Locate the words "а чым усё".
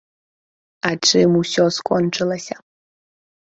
0.89-1.65